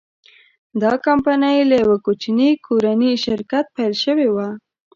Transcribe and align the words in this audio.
دا 0.81 0.93
کمپنۍ 1.05 1.57
له 1.69 1.75
یوه 1.83 1.97
کوچني 2.05 2.49
کورني 2.65 3.11
شرکت 3.25 3.65
پیل 3.75 3.93
شوې 4.03 4.27
وه. 4.35 4.47